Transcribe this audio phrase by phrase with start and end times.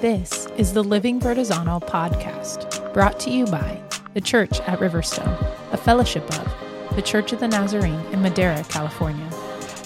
[0.00, 3.82] This is the Living Vertizontal podcast, brought to you by
[4.14, 5.36] the Church at Riverstone,
[5.74, 9.28] a fellowship of the Church of the Nazarene in Madera, California.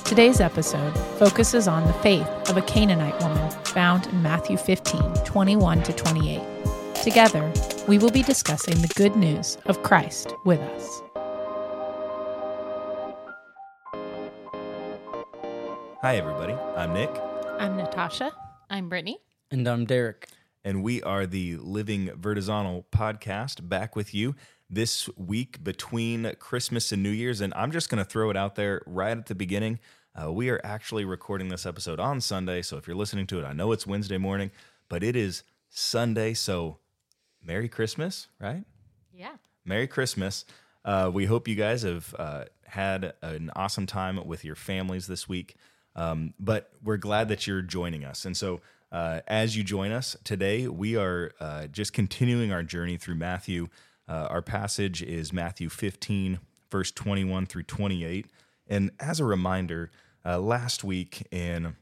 [0.05, 5.83] Today's episode focuses on the faith of a Canaanite woman found in Matthew 15 21
[5.83, 6.41] to 28.
[7.03, 7.53] Together,
[7.89, 11.03] we will be discussing the good news of Christ with us.
[16.03, 16.53] Hi, everybody.
[16.77, 17.11] I'm Nick,
[17.59, 18.31] I'm Natasha.
[18.71, 19.19] I'm Brittany.
[19.55, 20.27] And I'm Derek.
[20.65, 24.35] and we are the Living Vertizontal podcast back with you
[24.69, 27.41] this week between Christmas and New Year's.
[27.41, 29.79] And I'm just going to throw it out there right at the beginning.
[30.21, 32.63] Uh, we are actually recording this episode on Sunday.
[32.63, 34.51] So if you're listening to it, I know it's Wednesday morning,
[34.89, 36.35] but it is Sunday.
[36.35, 36.79] So
[37.41, 38.65] Merry Christmas, right?
[39.13, 39.37] Yeah.
[39.65, 40.45] Merry Christmas.
[40.85, 45.29] Uh, we hope you guys have uh, had an awesome time with your families this
[45.29, 45.55] week.
[45.95, 48.25] Um, but we're glad that you're joining us.
[48.25, 48.61] And so,
[48.95, 53.67] uh, as you join us today, we are uh, just continuing our journey through Matthew.
[54.09, 56.39] Uh, our passage is Matthew 15,
[56.71, 58.27] verse 21 through 28.
[58.69, 59.91] And as a reminder,
[60.25, 61.75] uh, last week in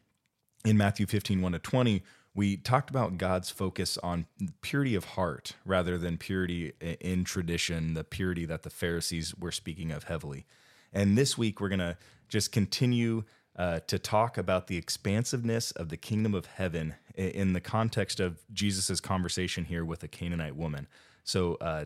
[0.65, 2.03] in Matthew 15, 1 to 20,
[2.35, 4.27] we talked about God's focus on
[4.63, 9.91] purity of heart rather than purity in tradition, the purity that the Pharisees were speaking
[9.91, 10.47] of heavily.
[10.95, 13.25] And this week, we're going to just continue
[13.57, 18.41] uh, to talk about the expansiveness of the kingdom of heaven in the context of
[18.53, 20.89] Jesus' conversation here with a Canaanite woman.
[21.25, 21.85] So, uh,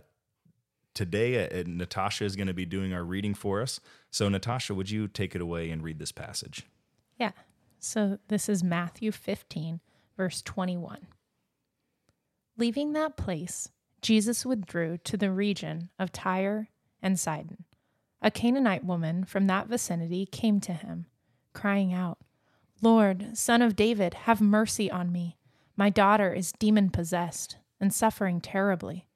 [0.94, 3.80] today, uh, Natasha is going to be doing our reading for us.
[4.10, 6.64] So, Natasha, would you take it away and read this passage?
[7.18, 7.32] Yeah.
[7.78, 9.80] So this is Matthew 15,
[10.16, 11.06] verse 21.
[12.56, 13.68] Leaving that place,
[14.00, 16.68] Jesus withdrew to the region of Tyre
[17.02, 17.64] and Sidon.
[18.22, 21.06] A Canaanite woman from that vicinity came to him,
[21.56, 22.18] crying out,
[22.80, 25.38] Lord, son of David, have mercy on me.
[25.76, 29.08] My daughter is demon possessed and suffering terribly.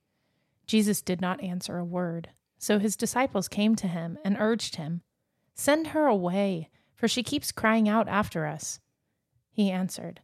[0.66, 2.30] Jesus did not answer a word.
[2.58, 5.02] So his disciples came to him and urged him,
[5.54, 8.80] Send her away, for she keeps crying out after us.
[9.52, 10.20] He answered,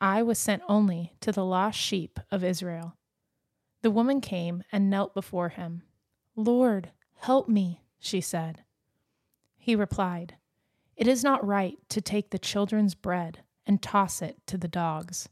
[0.00, 2.96] I was sent only to the lost sheep of Israel.
[3.82, 5.82] The woman came and knelt before him.
[6.34, 8.62] Lord, help me, she said.
[9.56, 10.36] He replied,
[10.96, 15.28] It is not right to take the children's bread and toss it to the dogs.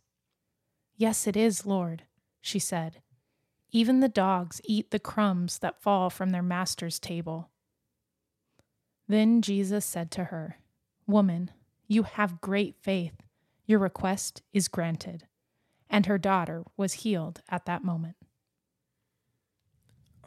[0.97, 2.03] Yes, it is, Lord,
[2.41, 3.01] she said.
[3.71, 7.51] Even the dogs eat the crumbs that fall from their master's table.
[9.09, 10.59] Then Jesus said to her,
[11.07, 11.51] Woman,
[11.89, 13.15] you have great faith.
[13.67, 15.27] Your request is granted.
[15.91, 18.17] And her daughter was healed at that moment.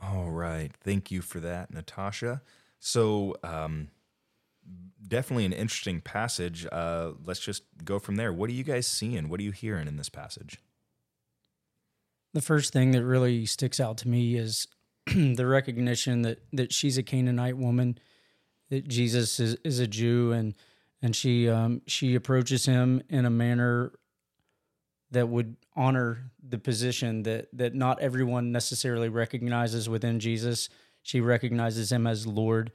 [0.02, 0.72] All right.
[0.84, 2.42] Thank you for that, Natasha.
[2.80, 3.90] So, um,
[5.08, 6.68] definitely an interesting passage.
[6.72, 8.34] Uh, let's just go from there.
[8.34, 9.30] What are you guys seeing?
[9.30, 10.60] What are you hearing in this passage?
[12.34, 14.68] The first thing that really sticks out to me is
[15.06, 17.98] the recognition that that she's a Canaanite woman,
[18.70, 20.54] that Jesus is, is a Jew, and
[21.02, 23.94] and she um, she approaches him in a manner
[25.12, 30.70] that would honor the position that that not everyone necessarily recognizes within Jesus.
[31.02, 32.72] She recognizes him as Lord.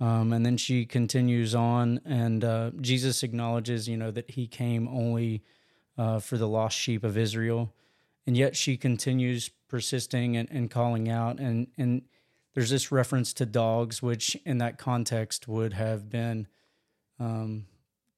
[0.00, 4.88] Um, and then she continues on, and uh, Jesus acknowledges, you know, that he came
[4.88, 5.42] only
[5.98, 7.74] uh, for the lost sheep of Israel.
[8.26, 12.02] And yet she continues persisting and, and calling out and and
[12.54, 16.48] there's this reference to dogs which in that context would have been
[17.20, 17.66] um,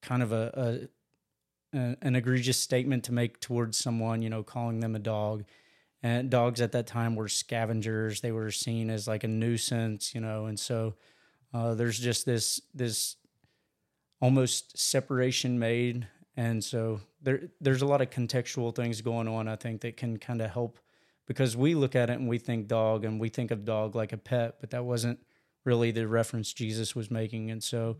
[0.01, 0.89] kind of a,
[1.73, 5.45] a, a an egregious statement to make towards someone you know calling them a dog.
[6.01, 8.19] And dogs at that time were scavengers.
[8.19, 10.95] They were seen as like a nuisance you know and so
[11.53, 13.15] uh, there's just this this
[14.21, 19.55] almost separation made and so there there's a lot of contextual things going on I
[19.55, 20.79] think that can kind of help
[21.27, 24.13] because we look at it and we think dog and we think of dog like
[24.13, 25.19] a pet but that wasn't
[25.65, 27.97] really the reference Jesus was making and so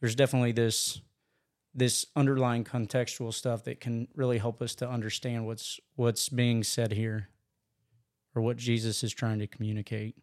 [0.00, 1.00] there's definitely this
[1.76, 6.92] this underlying contextual stuff that can really help us to understand what's what's being said
[6.92, 7.28] here
[8.34, 10.16] or what Jesus is trying to communicate.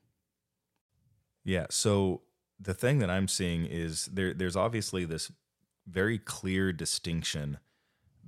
[1.45, 1.67] Yeah.
[1.69, 2.21] So
[2.59, 4.33] the thing that I'm seeing is there.
[4.33, 5.31] There's obviously this
[5.87, 7.57] very clear distinction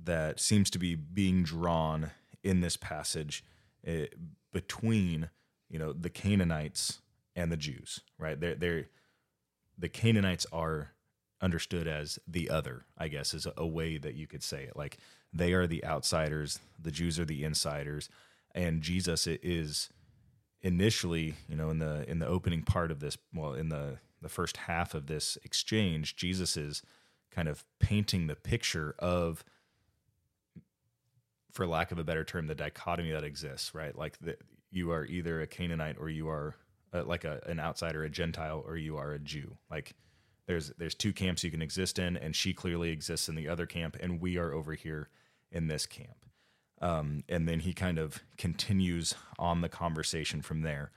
[0.04, 2.10] that seems to be being drawn
[2.42, 3.44] in this passage
[3.86, 4.06] uh,
[4.52, 5.30] between
[5.68, 7.00] you know the Canaanites
[7.34, 8.00] and the Jews.
[8.18, 8.38] Right.
[8.38, 8.88] They're they're
[9.78, 10.92] the Canaanites are
[11.40, 12.84] understood as the other.
[12.96, 14.76] I guess is a, a way that you could say it.
[14.76, 14.98] Like
[15.32, 16.58] they are the outsiders.
[16.80, 18.08] The Jews are the insiders,
[18.54, 19.90] and Jesus is
[20.62, 24.32] initially, you know, in the in the opening part of this, well, in the the
[24.32, 26.82] first half of this exchange, Jesus is
[27.30, 29.44] kind of painting the picture of
[31.52, 33.96] for lack of a better term, the dichotomy that exists, right?
[33.96, 34.42] Like that
[34.72, 36.56] you are either a Canaanite or you are
[36.92, 39.56] uh, like a, an outsider, a Gentile, or you are a Jew.
[39.70, 39.94] Like
[40.48, 43.64] there's there's two camps you can exist in, and she clearly exists in the other
[43.64, 45.08] camp, and we are over here
[45.52, 46.26] in this camp.
[46.82, 50.90] Um, and then he kind of continues on the conversation from there.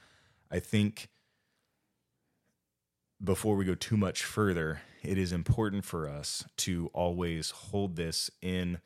[0.49, 1.09] I think
[3.23, 8.29] before we go too much further, it is important for us to always hold this
[8.41, 8.79] in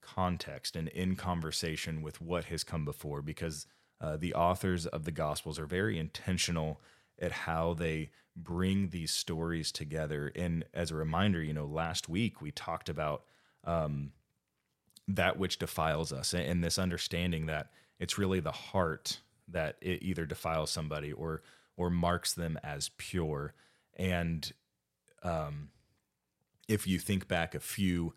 [0.00, 3.66] context and in conversation with what has come before because
[4.00, 6.80] uh, the authors of the Gospels are very intentional
[7.18, 10.30] at how they bring these stories together.
[10.36, 13.24] And as a reminder, you know, last week we talked about
[13.64, 14.12] um,
[15.08, 20.26] that which defiles us and this understanding that it's really the heart that it either
[20.26, 21.42] defiles somebody or
[21.76, 23.54] or marks them as pure.
[23.96, 24.52] And
[25.22, 25.70] um,
[26.68, 28.14] if you think back a few,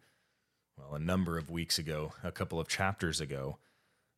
[0.77, 3.57] well, a number of weeks ago, a couple of chapters ago,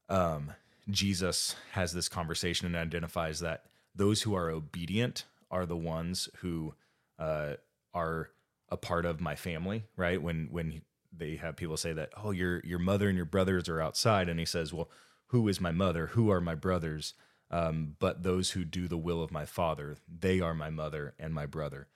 [0.09, 0.51] um,
[0.89, 3.65] Jesus has this conversation and identifies that
[3.95, 6.73] those who are obedient are the ones who
[7.19, 7.53] uh,
[7.93, 8.29] are
[8.69, 10.21] a part of my family, right?
[10.21, 10.81] When when
[11.15, 14.39] they have people say that, oh, your your mother and your brothers are outside, and
[14.39, 14.89] he says, well,
[15.27, 16.07] who is my mother?
[16.07, 17.13] Who are my brothers?
[17.51, 21.33] Um, but those who do the will of my father, they are my mother and
[21.33, 21.89] my brother.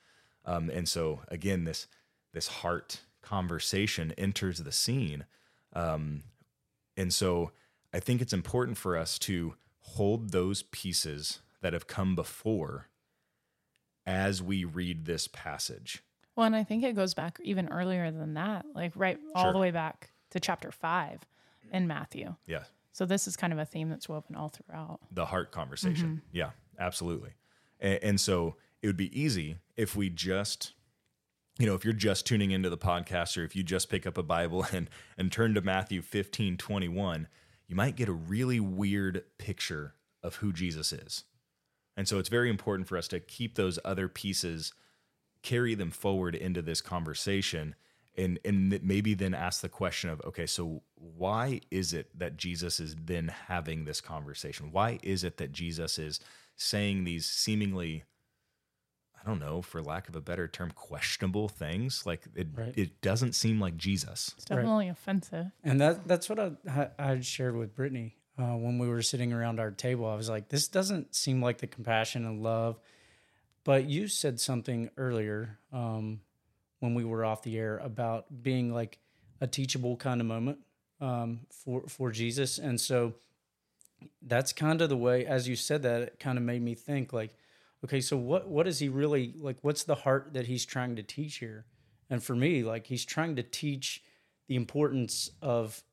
[0.43, 1.87] Um, and so again, this
[2.33, 5.25] this heart conversation enters the scene,
[5.73, 6.23] um,
[6.97, 7.51] and so
[7.93, 12.87] I think it's important for us to hold those pieces that have come before
[14.05, 16.03] as we read this passage.
[16.35, 19.53] Well, and I think it goes back even earlier than that, like right all Sure.
[19.53, 21.21] the way back to chapter five
[21.71, 22.35] in Matthew.
[22.45, 25.01] Yeah, So this is kind of a theme that's woven all throughout.
[25.11, 26.07] the heart conversation.
[26.07, 26.37] Mm-hmm.
[26.37, 27.31] Yeah, absolutely.
[27.81, 30.71] And, and so it would be easy if we just,
[31.59, 34.17] you know, if you're just tuning into the podcast or if you just pick up
[34.17, 37.27] a Bible and, and turn to Matthew 15, 21,
[37.67, 41.25] you might get a really weird picture of who Jesus is.
[41.97, 44.71] And so it's very important for us to keep those other pieces,
[45.41, 47.75] carry them forward into this conversation,
[48.17, 52.79] and and maybe then ask the question of, okay, so why is it that Jesus
[52.79, 54.71] is then having this conversation?
[54.71, 56.19] Why is it that Jesus is
[56.55, 58.03] saying these seemingly,
[59.21, 62.05] I don't know, for lack of a better term, questionable things?
[62.05, 62.73] Like it, Right.
[62.77, 64.33] it doesn't seem like Jesus.
[64.37, 65.47] It's definitely offensive.
[65.63, 69.59] And that that's what I I shared with Brittany uh, when we were sitting around
[69.59, 70.05] our table.
[70.07, 72.79] I was like, this doesn't seem like the compassion and love.
[73.63, 76.21] But you said something earlier um,
[76.85, 78.99] when we were off the air about being like
[79.41, 80.59] a teachable kind of moment
[81.01, 83.15] um, for for Jesus, and so
[84.21, 85.25] that's kind of the way.
[85.25, 87.35] As you said that, it kind of made me think like,
[87.83, 89.57] okay, so what what is he really like?
[89.61, 91.65] What's the heart that he's trying to teach here?
[92.09, 94.03] And for me, like he's trying to teach
[94.47, 95.83] the importance of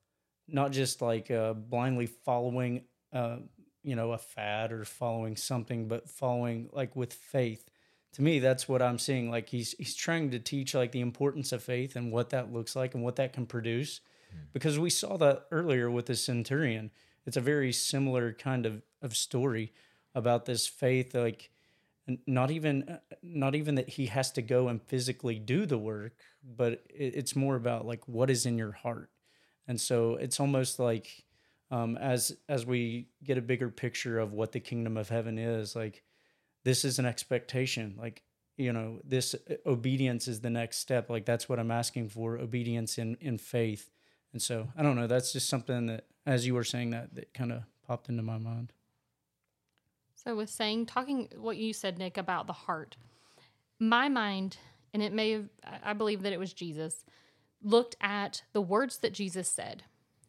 [0.47, 3.39] not just like uh, blindly following, uh,
[3.83, 7.71] you know, a fad or following something, but following like with faith.
[8.15, 9.31] To me, that's what I'm seeing.
[9.31, 12.77] Like he's he's trying to teach like the importance of faith and what that looks
[12.77, 14.01] like and what that can produce,
[14.53, 16.91] because we saw that earlier with the centurion.
[17.25, 19.73] It's a very similar kind of of story
[20.15, 21.51] about this faith, like
[22.27, 26.13] not even uh, not even that he has to go and physically do the work
[26.57, 29.11] but it, it's more about like what is in your heart
[29.69, 31.25] and so it's almost like
[31.71, 35.77] um, as as we get a bigger picture of what the kingdom of heaven is
[35.77, 36.03] like
[36.65, 38.23] this is an expectation like
[38.57, 42.39] you know this uh, obedience is the next step like that's what i'm asking for
[42.39, 43.91] obedience in in faith
[44.33, 47.33] and so i don't know that's just something that as you were saying that that
[47.35, 48.73] kind of popped into my mind
[50.15, 52.97] So, with saying, talking what you said, Nick, about the heart,
[53.81, 54.57] my mind,
[54.95, 57.05] and it may have, I I believe that it was Jesus,
[57.61, 59.83] looked at the words that Jesus said.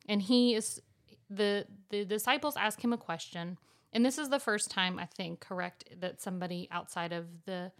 [0.09, 0.81] And he is,
[1.29, 3.57] the, the disciples ask him a question.
[3.93, 7.71] And this is the first time, I think, correct, that somebody outside of the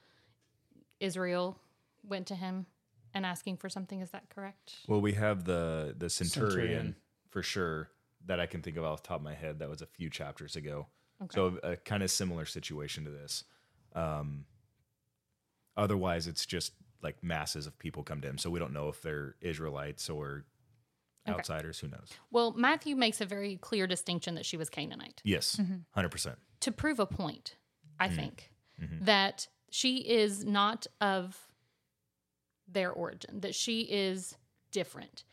[0.99, 1.59] Israel
[2.07, 2.67] went to him
[3.13, 3.99] and asking for something.
[3.99, 4.75] Is that correct?
[4.87, 6.95] Well, we have the the centurion, Centurion.
[7.29, 7.89] for sure
[8.25, 9.59] that I can think of off the top of my head.
[9.59, 10.87] That was a few chapters ago.
[11.31, 13.45] So a kind of similar situation to this.
[13.95, 14.43] Um,
[15.77, 18.37] otherwise, it's just like masses of people come to him.
[18.37, 20.43] So we don't know if they're Israelites or
[21.27, 21.37] Okay.
[21.37, 21.79] outsiders.
[21.79, 22.09] Who knows?
[22.31, 25.21] Well, Matthew makes a very clear distinction that she was Canaanite.
[25.23, 26.37] Yes, 100 percent.
[26.61, 27.55] to prove a point,
[27.99, 28.15] I Mm-hmm.
[28.15, 28.51] think,
[29.01, 31.37] that she is not of
[32.67, 34.35] their origin, that she is
[34.71, 35.23] different.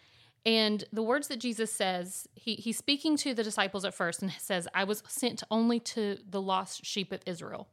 [0.46, 4.32] And the words that Jesus says, he, he's speaking to the disciples at first and
[4.38, 7.68] says, I was sent only to the lost sheep of Israel.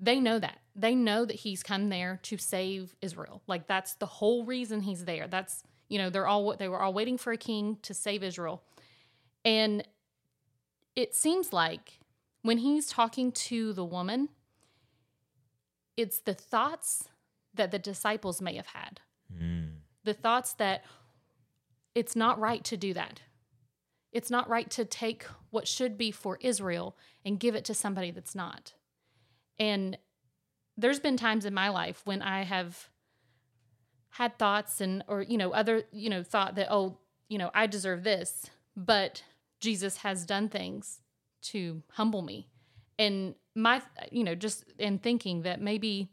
[0.00, 0.58] They know that.
[0.74, 3.42] They know that he's come there to save Israel.
[3.46, 5.28] Like that's the whole reason he's there.
[5.28, 8.62] That's, you know, they're all they were all waiting for a king to save Israel.
[9.44, 9.86] And
[10.94, 12.00] it seems like
[12.42, 14.28] when he's talking to the woman,
[15.96, 17.08] it's the thoughts
[17.54, 19.00] that the disciples may have had.
[19.36, 19.64] Hmm.
[20.04, 20.84] The thoughts that
[21.94, 23.22] it's not right to do that.
[24.12, 28.10] It's not right to take what should be for Israel and give it to somebody
[28.10, 28.74] that's not.
[29.58, 29.98] And
[30.76, 32.88] there's been times in my life when I have
[34.10, 36.98] had thoughts and or you know other you know thought that oh
[37.28, 39.22] you know I deserve this but
[39.60, 41.00] Jesus has done things
[41.42, 42.48] to humble me.
[42.98, 46.10] And my you know just in thinking that maybe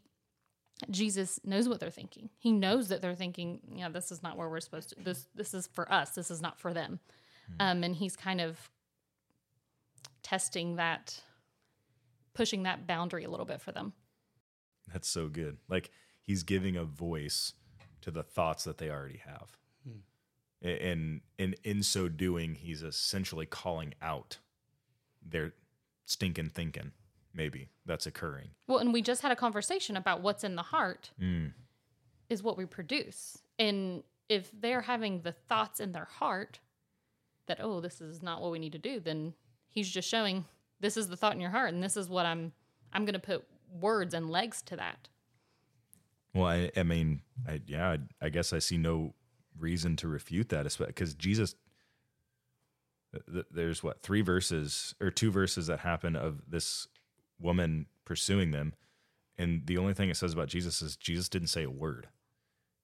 [0.90, 2.28] Jesus knows what they're thinking.
[2.38, 5.26] He knows that they're thinking you know this is not where we're supposed to this
[5.34, 6.10] this is for us.
[6.10, 7.00] This is not for them.
[7.60, 8.70] Um and he's kind of
[10.22, 11.20] testing that
[12.34, 13.92] pushing that boundary a little bit for them.
[14.92, 15.56] That's so good.
[15.68, 15.90] Like
[16.22, 17.52] he's giving a voice
[18.06, 19.58] to the thoughts that they already have.
[20.62, 24.38] A- And in in so doing, he's essentially calling out
[25.20, 25.52] their
[26.04, 26.92] stinking thinking.
[27.34, 28.50] Maybe that's occurring.
[28.68, 31.52] Well, and we just had a conversation about what's in the heart Mm.
[32.30, 33.38] is what we produce.
[33.58, 36.60] And if they're having the thoughts in their heart
[37.46, 39.34] that, oh, this is not what we need to do, then
[39.68, 40.44] he's just showing
[40.80, 42.52] this is the thought in your heart and this is what I'm
[42.92, 43.44] I'm gonna put
[43.80, 45.08] words and legs to that.
[46.36, 49.14] Well, I, I mean, I, yeah, I, I guess I see no
[49.58, 51.54] reason to refute that, because Jesus.
[53.12, 56.88] th- th- There's what three verses or two verses that happen of this
[57.40, 58.74] woman pursuing them,
[59.38, 62.08] and the only thing it says about Jesus is Jesus didn't say a word,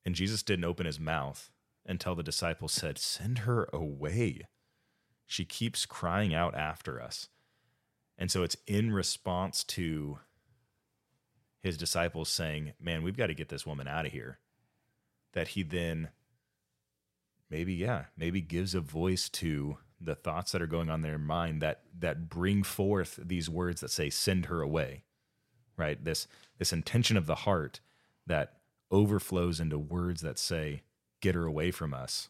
[0.04, 1.50] and Jesus didn't open his mouth
[1.86, 4.42] until the disciples said, "Send her away."
[5.26, 7.28] She keeps crying out after us,
[8.18, 10.18] and so it's in response to
[11.62, 14.38] his disciples saying, Man, we've got to get this woman out of here.
[15.32, 16.08] That he then
[17.48, 21.18] maybe, yeah, maybe gives a voice to the thoughts that are going on in their
[21.18, 25.04] mind that that bring forth these words that say, send her away.
[25.76, 26.02] Right?
[26.04, 26.26] This
[26.58, 27.80] this intention of the heart
[28.26, 28.54] that
[28.90, 30.82] overflows into words that say,
[31.20, 32.28] get her away from us.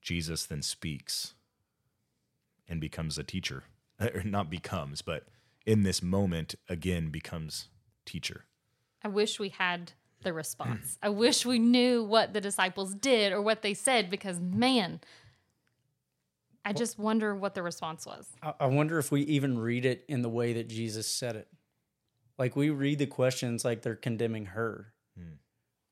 [0.00, 1.34] Jesus then speaks
[2.68, 3.64] and becomes a teacher.
[4.00, 5.26] Or not becomes, but
[5.66, 7.68] in this moment again becomes
[8.08, 8.44] teacher.
[9.04, 10.98] I wish we had the response.
[11.02, 15.00] I wish we knew what the disciples did or what they said because man,
[16.64, 18.28] I just wonder what the response was.
[18.42, 21.48] I, I wonder if we even read it in the way that Jesus said it.
[22.38, 24.92] Like we read the questions like they're condemning her.
[25.16, 25.34] Hmm.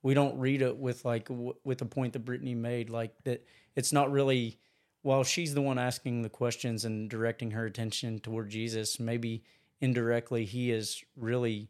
[0.02, 3.46] We don't read it with like w- with the point that Brittany made, like that
[3.74, 4.58] it's not really.
[5.02, 9.44] While she's the one asking the questions and directing her attention toward Jesus, maybe
[9.80, 11.68] indirectly he is really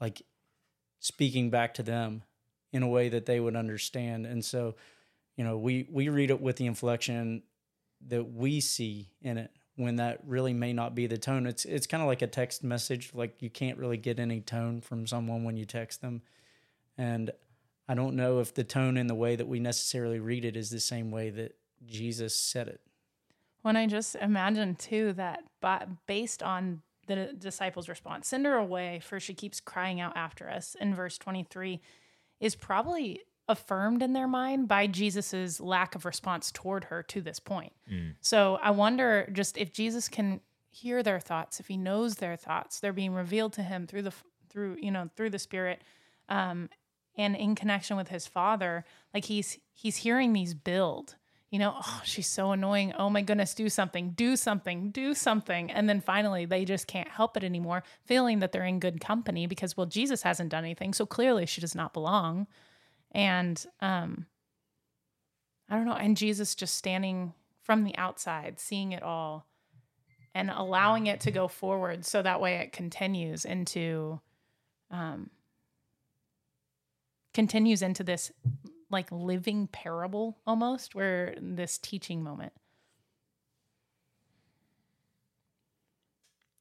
[0.00, 0.22] like
[1.00, 2.22] speaking back to them
[2.72, 4.26] in a way that they would understand.
[4.26, 4.74] And so,
[5.36, 7.42] you know, we we read it with the inflection
[8.06, 11.46] that we see in it when that really may not be the tone.
[11.46, 13.12] It's it's kind of like a text message.
[13.14, 16.22] Like you can't really get any tone from someone when you text them.
[16.96, 17.30] And
[17.88, 20.70] I don't know if the tone and the way that we necessarily read it is
[20.70, 22.80] the same way that Jesus said it.
[23.62, 25.44] When I just imagine too that
[26.06, 30.76] based on the disciples' response, send her away, for she keeps crying out after us
[30.80, 31.80] in verse 23,
[32.38, 37.40] is probably affirmed in their mind by Jesus's lack of response toward her to this
[37.40, 37.72] point.
[38.20, 42.78] So I wonder just if Jesus can hear their thoughts, if he knows their thoughts,
[42.78, 44.12] they're being revealed to him through the
[44.50, 45.82] through you know through the Spirit,
[46.28, 46.68] um,
[47.16, 48.84] and in connection with his Father,
[49.14, 51.16] like he's he's hearing these build.
[51.50, 52.92] You know, oh, she's so annoying.
[52.98, 55.70] Oh my goodness, do something, do something, do something.
[55.70, 59.46] And then finally, they just can't help it anymore, feeling that they're in good company
[59.46, 60.92] because, well, Jesus hasn't done anything.
[60.92, 62.46] So clearly she does not belong.
[63.12, 64.26] And um,
[65.70, 65.94] I don't know.
[65.94, 69.46] And Jesus just standing from the outside, seeing it all
[70.34, 74.20] and allowing it to go forward so that way it continues into
[74.90, 75.30] um,
[77.34, 78.32] continues into this
[78.90, 82.52] like living parable almost where this teaching moment.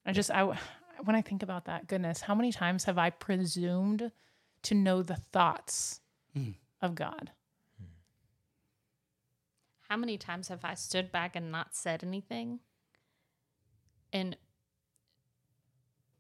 [0.06, 0.58] I just i
[1.04, 4.10] when i think about that goodness how many times have i presumed
[4.64, 6.02] to know the thoughts
[6.34, 6.52] hmm.
[6.82, 7.32] of god?
[9.90, 12.60] How many times have I stood back and not said anything
[14.12, 14.36] and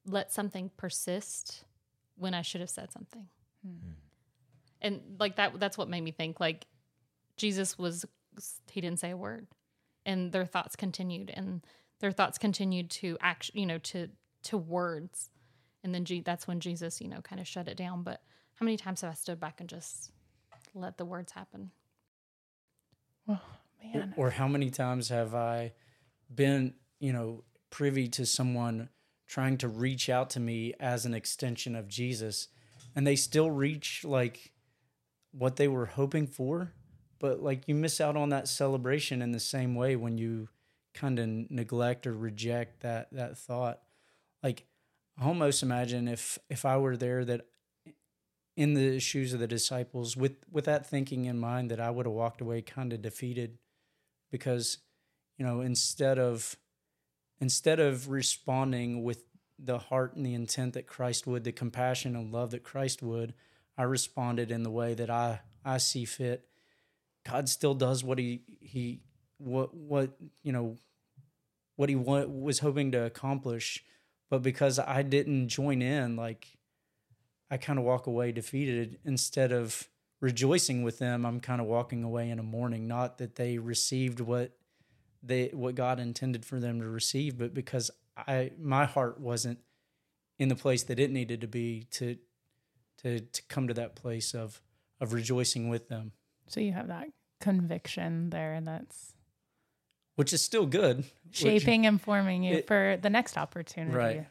[0.05, 1.65] let something persist
[2.15, 3.27] when I should have said something?
[3.65, 3.73] Hmm.
[3.73, 4.06] Hmm.
[4.81, 6.65] And like that that's what made me think like
[7.35, 8.05] Jesus was
[8.71, 9.47] he didn't say a word.
[10.05, 11.65] And their thoughts continued and
[11.99, 14.09] their thoughts continued to act you know to
[14.43, 15.29] to words.
[15.83, 18.03] And then G, that's when Jesus you know kind of shut it down.
[18.03, 18.21] But
[18.55, 20.11] how many times have I stood back and just
[20.73, 21.71] let the words happen?
[23.27, 23.39] Oh
[23.83, 24.13] man.
[24.17, 25.73] Or how many times have I
[26.33, 28.89] been, you know, privy to someone
[29.27, 32.47] trying to reach out to me as an extension of Jesus
[32.95, 34.51] and they still reach like
[35.37, 36.73] what they were hoping for,
[37.19, 40.49] but like you miss out on that celebration in the same way when you
[40.93, 43.81] kind of neglect or reject that that thought.
[44.41, 44.65] Like
[45.19, 47.45] I almost imagine if if I were there that
[48.55, 52.05] in the shoes of the disciples with with that thinking in mind that I would
[52.05, 53.59] have walked away kind of defeated
[54.31, 54.79] because
[55.37, 56.55] you know instead of
[57.39, 59.23] instead of responding with
[59.59, 63.33] the heart and the intent that Christ would, the compassion and love that Christ would,
[63.77, 66.47] I responded in the way that I I see fit.
[67.25, 69.01] God still does what he he
[69.37, 70.11] what what
[70.43, 70.77] you know
[71.75, 73.83] what he wa- was hoping to accomplish,
[74.29, 76.47] but because I didn't join in, like
[77.51, 79.87] I kind of walk away defeated instead of
[80.19, 81.25] rejoicing with them.
[81.25, 84.51] I'm kind of walking away in a mourning, not that they received what
[85.21, 89.59] they what God intended for them to receive, but because I my heart wasn't
[90.39, 92.17] in the place that it needed to be to
[93.03, 94.61] to to come to that place of
[94.99, 96.11] of rejoicing with them.
[96.47, 99.13] So you have that conviction there that's
[100.15, 103.95] which is still good, shaping which, and forming you it, for the next opportunity.
[103.95, 104.27] Right.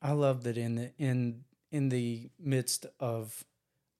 [0.00, 3.44] I love that in the in in the midst of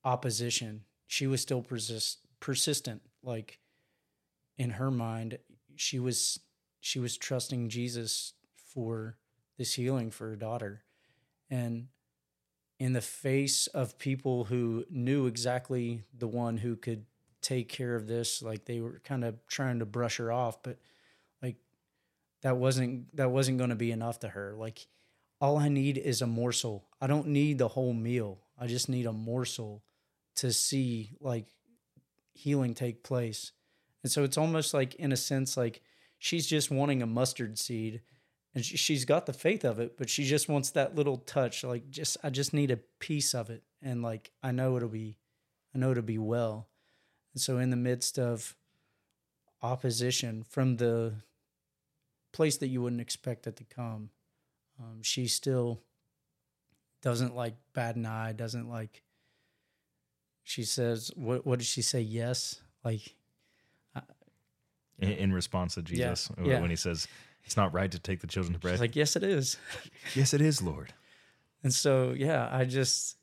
[0.03, 3.01] opposition, she was still persist, persistent.
[3.21, 3.59] Like
[4.57, 5.39] in her mind,
[5.75, 6.39] she was
[6.79, 9.17] she was trusting Jesus for
[9.57, 10.83] this healing for her daughter.
[11.49, 11.87] And
[12.79, 17.05] in the face of people who knew exactly the one who could
[17.41, 20.77] take care of this, like they were kind of trying to brush her off, but
[21.41, 21.57] like
[22.41, 24.55] that wasn't that wasn't going to be enough to her.
[24.57, 24.87] Like
[25.41, 26.85] all I need is a morsel.
[27.01, 28.39] I don't need the whole meal.
[28.57, 29.83] I just need a morsel
[30.35, 31.47] to see like
[32.33, 33.51] healing take place.
[34.03, 35.81] And so it's almost like in a sense like
[36.17, 38.01] she's just wanting a mustard seed
[38.55, 41.63] and she, she's got the faith of it but she just wants that little touch
[41.63, 43.63] like just i just need a piece of it.
[43.81, 45.17] And like i know it'll be
[45.73, 46.67] i know it'll be well.
[47.33, 48.55] And so in the midst of
[49.61, 51.13] opposition from the
[52.31, 54.09] place that you wouldn't expect it to come
[54.79, 55.81] um, she still
[57.01, 59.03] doesn't like bad an eye doesn't like
[60.49, 62.01] she says what what did she say?
[62.01, 62.59] Yes?
[62.83, 63.15] Like
[64.97, 66.61] in, in response to Jesus Yeah, yeah.
[66.61, 67.07] when he says
[67.45, 68.73] it's not right to take the children's bread.
[68.73, 69.57] she's like yes it is
[70.15, 70.93] yes, it is, Lord.
[71.63, 73.17] And so, yeah, I just,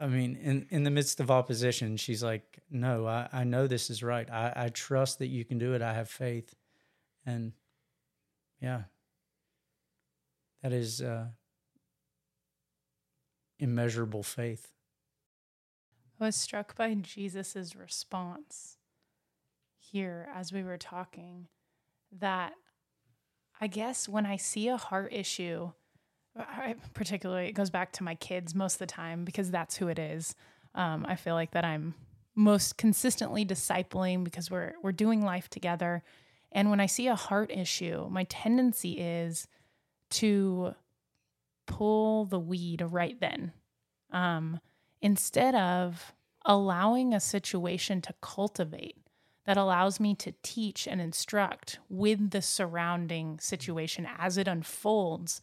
[0.00, 3.90] I mean, in, in the midst of opposition, she's like, no, I, I know this
[3.90, 4.30] is right.
[4.30, 5.82] I, I trust that you can do it.
[5.82, 6.54] I have faith.
[7.26, 7.52] And
[8.60, 8.82] yeah,
[10.62, 11.26] that is uh,
[13.58, 14.68] immeasurable faith.
[16.20, 18.76] I was struck by Jesus's response
[19.78, 21.48] here as we were talking
[22.12, 22.52] that
[23.60, 25.70] I guess when I see a heart issue,
[26.36, 29.88] I, particularly it goes back to my kids most of the time because that's who
[29.88, 30.34] it is.
[30.74, 31.94] Um, I feel like that I'm
[32.34, 36.02] most consistently discipling because we're we're doing life together.
[36.52, 39.46] And when I see a heart issue, my tendency is
[40.10, 40.74] to
[41.66, 43.52] pull the weed right then.
[44.10, 44.60] Um,
[45.02, 46.12] instead of
[46.44, 48.96] allowing a situation to cultivate
[49.50, 55.42] that allows me to teach and instruct with the surrounding situation as it unfolds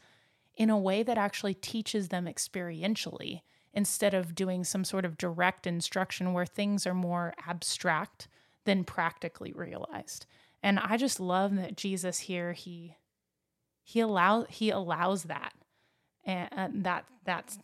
[0.55, 3.41] in a way that actually teaches them experientially
[3.73, 8.29] instead of doing some sort of direct instruction where things are more abstract
[8.63, 10.25] than practically realized.
[10.63, 12.95] And I just love that Jesus here he
[13.83, 15.51] he allow he allows that
[16.23, 17.59] and, and that that's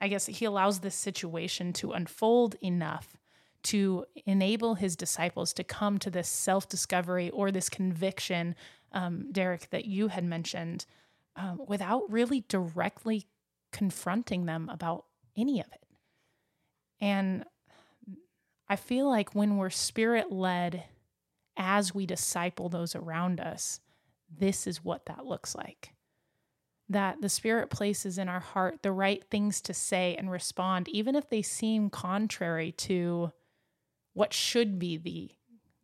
[0.00, 3.16] I guess he allows this situation to unfold enough
[3.66, 8.54] to enable his disciples to come to this self discovery or this conviction,
[8.92, 10.86] um, Derek, that you had mentioned,
[11.36, 13.26] um, without really directly
[13.72, 15.04] confronting them about
[15.36, 15.82] any of it.
[17.00, 17.44] And
[18.68, 20.84] I feel like when we're spirit led
[21.56, 23.80] as we disciple those around us,
[24.30, 25.92] this is what that looks like
[26.88, 31.16] that the Spirit places in our heart the right things to say and respond, even
[31.16, 33.32] if they seem contrary to
[34.16, 35.30] what should be the,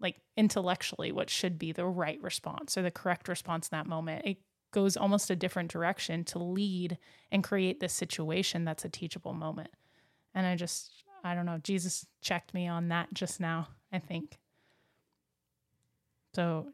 [0.00, 4.24] like intellectually, what should be the right response or the correct response in that moment.
[4.24, 4.38] It
[4.70, 6.96] goes almost a different direction to lead
[7.30, 9.68] and create this situation that's a teachable moment.
[10.34, 14.38] And I just, I don't know, Jesus checked me on that just now, I think.
[16.34, 16.68] So,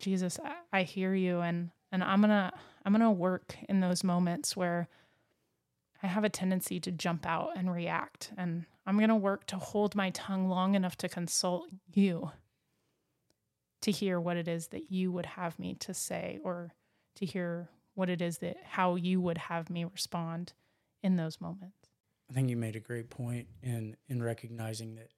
[0.00, 2.50] Jesus, I, I hear you and and I'm to
[2.84, 4.88] I'm to work in those moments where
[6.02, 8.32] I have a tendency to jump out and react.
[8.36, 12.30] And I'm going to work to hold my tongue long enough to consult you
[13.82, 16.72] to hear what it is that you would have me to say or
[17.16, 20.54] to hear what it is that how you would have me respond
[21.02, 21.90] in those moments.
[22.30, 25.10] I think you made a great point in in recognizing that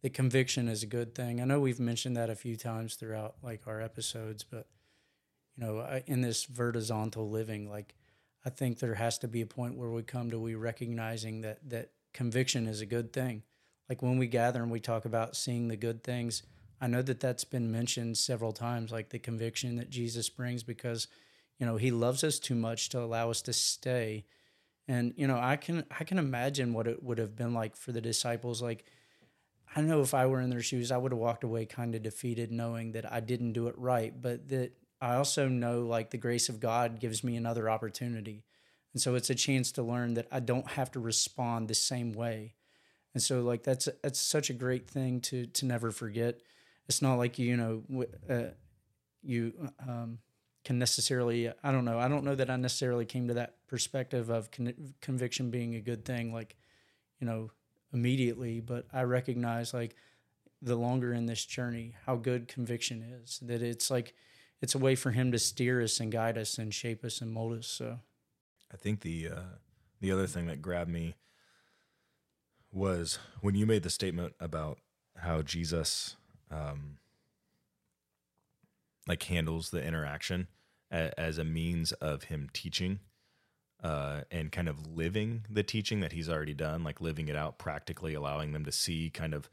[0.00, 1.42] the conviction is a good thing.
[1.42, 4.66] I know we've mentioned that a few times throughout like our episodes, but
[5.56, 7.94] you know, in this vertical living, like
[8.46, 11.58] I think there has to be a point where we come to we recognizing that
[11.68, 13.42] that conviction is a good thing.
[13.88, 16.42] Like when we gather and we talk about seeing the good things,
[16.80, 21.08] I know that that's been mentioned several times, like the conviction that Jesus brings because
[21.58, 24.24] you know he loves us too much to allow us to stay.
[24.88, 27.92] And you know, I can I can imagine what it would have been like for
[27.92, 28.84] the disciples, like
[29.74, 32.02] I know if I were in their shoes, I would have walked away kind of
[32.02, 36.18] defeated, knowing that I didn't do it right, but that I also know like the
[36.18, 38.44] grace of God gives me another opportunity.
[38.92, 42.12] And so it's a chance to learn that I don't have to respond the same
[42.12, 42.54] way.
[43.14, 46.40] And so like that's that's such a great thing to to never forget.
[46.88, 48.50] It's not like you know uh,
[49.22, 49.52] you
[49.86, 50.18] um,
[50.64, 54.30] can necessarily I don't know I don't know that I necessarily came to that perspective
[54.30, 56.56] of con- conviction being a good thing like
[57.20, 57.50] you know
[57.92, 59.96] immediately, but I recognize like
[60.62, 63.40] the longer in this journey how good conviction is.
[63.42, 64.14] That it's like
[64.60, 67.32] it's a way for him to steer us and guide us and shape us and
[67.32, 67.66] mold us.
[67.66, 67.98] So
[68.72, 69.56] I think the uh,
[70.00, 71.16] the other thing that grabbed me
[72.72, 74.78] was when you made the statement about
[75.16, 76.16] how Jesus
[76.50, 76.98] um,
[79.06, 80.48] like handles the interaction
[80.90, 82.98] as a means of him teaching
[83.82, 87.58] uh, and kind of living the teaching that he's already done, like living it out
[87.58, 89.48] practically, allowing them to see kind of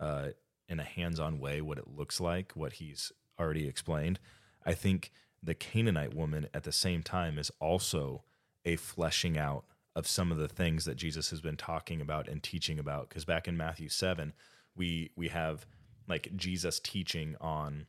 [0.00, 0.28] uh,
[0.68, 4.18] in a hands-on way what it looks like, what he's already explained.
[4.64, 5.10] I think
[5.42, 8.24] the Canaanite woman at the same time is also
[8.64, 9.64] a fleshing out
[9.96, 13.08] of some of the things that Jesus has been talking about and teaching about.
[13.08, 14.32] Because back in Matthew seven,
[14.76, 15.66] we we have
[16.08, 17.86] like Jesus teaching on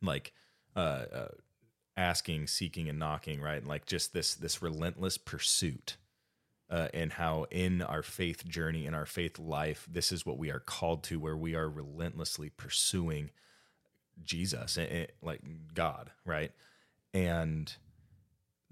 [0.00, 0.32] like
[0.74, 1.28] uh, uh,
[1.96, 3.58] asking, seeking, and knocking, right?
[3.58, 5.96] And like just this this relentless pursuit.
[6.70, 10.50] Uh, and how in our faith journey, in our faith life, this is what we
[10.50, 13.28] are called to, where we are relentlessly pursuing
[14.22, 15.42] Jesus, and, and, like
[15.74, 16.50] God, right?
[17.12, 17.74] And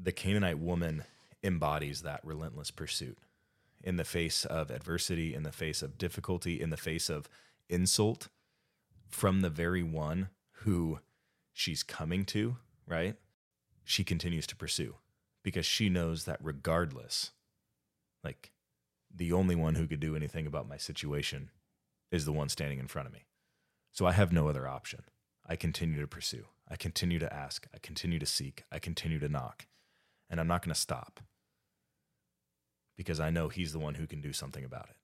[0.03, 1.05] the Canaanite woman
[1.43, 3.19] embodies that relentless pursuit
[3.83, 7.29] in the face of adversity, in the face of difficulty, in the face of
[7.69, 8.29] insult
[9.09, 10.29] from the very one
[10.63, 10.99] who
[11.53, 13.17] she's coming to, right?
[13.85, 14.97] She continues to pursue
[15.43, 17.33] because she knows that regardless,
[18.23, 18.53] like
[19.15, 21.51] the only one who could do anything about my situation
[22.11, 23.25] is the one standing in front of me.
[23.93, 25.03] So I have no other option.
[25.47, 26.45] I continue to pursue.
[26.69, 27.67] I continue to ask.
[27.75, 28.65] I continue to seek.
[28.71, 29.67] I continue to knock.
[30.31, 31.21] And I'm not going to stop
[32.97, 34.97] because I know he's the one who can do something about it.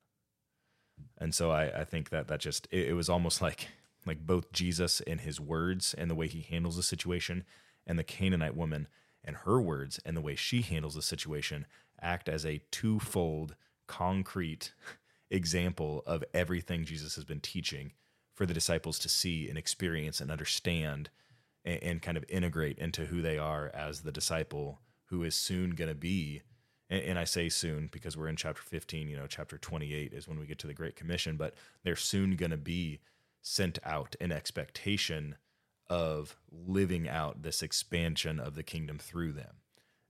[1.18, 3.68] And so I, I think that that just, it, it was almost like,
[4.06, 7.44] like both Jesus and his words and the way he handles the situation
[7.86, 8.88] and the Canaanite woman
[9.24, 11.66] and her words and the way she handles the situation
[12.00, 14.72] act as a twofold concrete
[15.30, 17.92] example of everything Jesus has been teaching
[18.34, 21.10] for the disciples to see and experience and understand
[21.64, 25.70] and, and kind of integrate into who they are as the disciple who is soon
[25.70, 26.42] going to be
[26.88, 30.38] and, I say soon because we're in chapter 15, you know, chapter 28 is when
[30.38, 33.00] we get to the Great Commission, but they're soon going to be
[33.42, 35.36] sent out in expectation
[35.88, 39.56] of living out this expansion of the kingdom through them.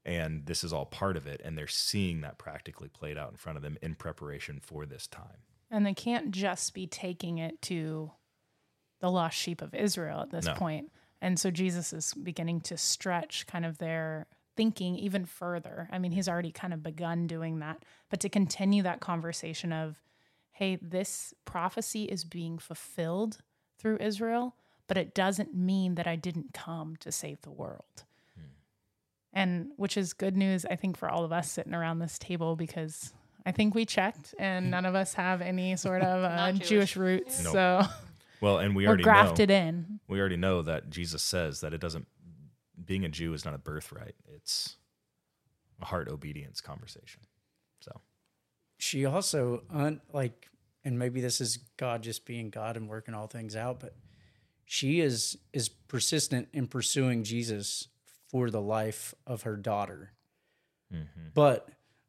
[0.04, 1.40] And this is all part of it.
[1.44, 5.06] And they're seeing that practically played out in front of them in preparation for this
[5.06, 5.44] time.
[5.70, 8.12] And they can't just be taking it to
[9.00, 10.54] the lost sheep of Israel at this no.
[10.54, 10.92] point.
[11.20, 14.26] And so Jesus is beginning to stretch kind of their
[14.56, 15.88] thinking even further.
[15.92, 20.02] I mean, he's already kind of begun doing that, but to continue that conversation of,
[20.52, 23.38] hey, this prophecy is being fulfilled
[23.78, 24.56] through Israel,
[24.88, 28.04] but it doesn't mean that I didn't come to save the world.
[28.34, 28.42] Hmm.
[29.32, 32.56] And which is good news, I think, for all of us sitting around this table
[32.56, 33.12] because
[33.46, 36.68] I think we checked, and none of us have any sort of uh, Jewish.
[36.68, 36.96] Jewish.
[36.96, 37.44] roots.
[37.44, 37.52] Nope.
[37.52, 37.82] So,
[38.40, 40.00] well, and we we're already grafted know, in.
[40.08, 42.08] We already know that Jesus says that it doesn't.
[42.84, 44.76] Being a Jew is not a birthright; it's
[45.80, 47.22] a heart obedience conversation.
[47.80, 48.00] So,
[48.78, 50.48] she also un, like,
[50.84, 53.94] and maybe this is God just being God and working all things out, but
[54.66, 57.88] she is is persistent in pursuing Jesus
[58.28, 60.12] for the life of her daughter.
[60.92, 61.28] Mm-hmm.
[61.34, 61.68] But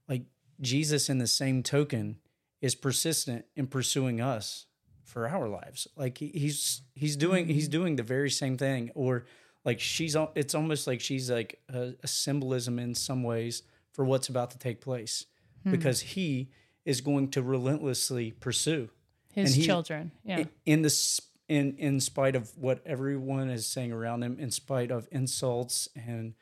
[0.10, 0.24] like
[0.60, 2.18] Jesus, in the same token,
[2.62, 4.66] is persistent in pursuing us
[5.04, 5.88] for our lives.
[5.96, 9.26] Like he's he's doing he's doing the very same thing, or
[9.68, 14.30] like she's it's almost like she's like a, a symbolism in some ways for what's
[14.30, 15.26] about to take place,
[15.64, 15.72] hmm.
[15.72, 16.50] because he
[16.86, 18.90] is going to relentlessly pursue
[19.34, 20.14] his he, children.
[20.24, 24.90] Yeah, in the in in spite of what everyone is saying around him, in spite
[24.90, 26.36] of insults and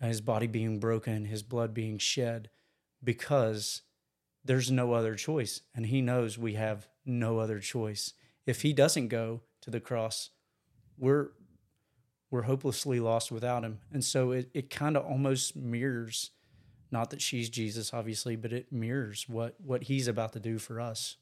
[0.00, 2.48] his body being broken, his blood being shed,
[3.02, 3.82] because
[4.44, 5.62] there's no other choice.
[5.74, 8.14] And he knows we have no other choice.
[8.46, 10.30] If he doesn't go to the cross,
[10.96, 11.30] we're
[12.32, 13.78] we're hopelessly lost without him.
[13.92, 16.30] And so it, it kind of almost mirrors,
[16.90, 20.80] not that she's Jesus, obviously, but it mirrors what what he's about to do for
[20.80, 21.16] us.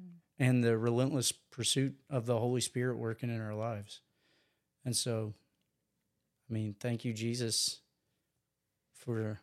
[0.00, 0.44] Mm-hmm.
[0.44, 4.00] And the relentless pursuit of the Holy Spirit working in our lives.
[4.84, 5.34] And so,
[6.48, 7.80] I mean, thank you, Jesus,
[8.94, 9.40] for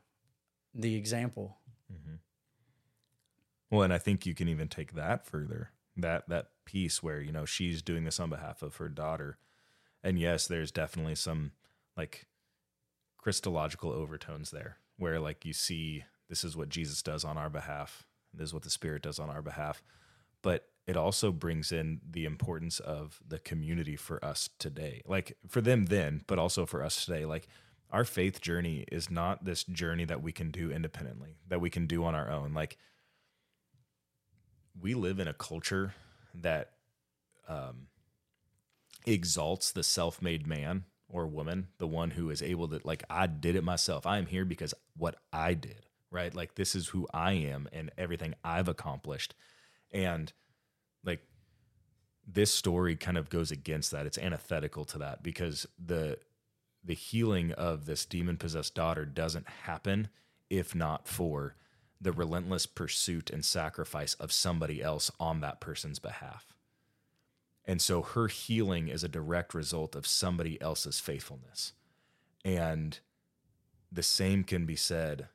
[0.73, 1.57] the example.
[1.91, 2.15] Mm-hmm.
[3.69, 5.71] Well, and I think you can even take that further.
[5.97, 9.39] That that piece where, you know, she's doing this on behalf of her daughter.
[10.03, 11.51] And yes, there's definitely some
[11.95, 12.27] like
[13.17, 18.05] Christological overtones there where like you see this is what Jesus does on our behalf.
[18.33, 19.83] This is what the Spirit does on our behalf.
[20.41, 25.01] But it also brings in the importance of the community for us today.
[25.05, 27.25] Like for them then, but also for us today.
[27.25, 27.47] Like
[27.89, 31.87] our faith journey is not this journey that we can do independently, that we can
[31.87, 32.53] do on our own.
[32.53, 32.77] Like
[34.79, 35.93] we live in a culture
[36.33, 36.71] that
[37.47, 37.87] um,
[39.05, 43.55] exalts the self-made man or woman, the one who is able to like I did
[43.55, 44.05] it myself.
[44.05, 46.33] I am here because what I did, right?
[46.33, 49.35] Like this is who I am and everything I've accomplished.
[49.91, 50.33] And
[51.03, 51.21] like
[52.27, 54.05] this story kind of goes against that.
[54.05, 56.17] It's antithetical to that because the
[56.83, 60.09] the healing of this demon possessed daughter doesn't happen
[60.49, 61.55] if not for
[62.01, 66.52] the relentless pursuit and sacrifice of somebody else on that person's behalf.
[67.65, 71.73] And so her healing is a direct result of somebody else's faithfulness.
[72.43, 72.99] And
[73.91, 75.29] the same can be said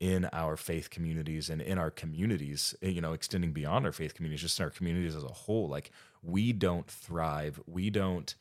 [0.00, 4.14] in our faith communities and in our communities, eh, you know, extending beyond our faith
[4.14, 5.68] communities, just in our communities as a whole.
[5.68, 5.90] Like
[6.22, 8.34] we don't thrive, we don't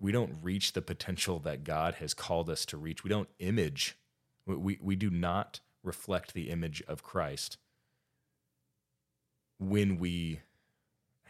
[0.00, 3.04] we don't reach the potential that God has called us to reach.
[3.04, 3.98] We don't image,
[4.46, 7.58] we, we, we do not reflect the image of Christ
[9.58, 10.40] when we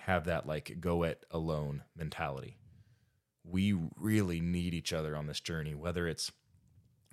[0.07, 2.57] have that like go it alone mentality.
[3.45, 6.31] We really need each other on this journey, whether it's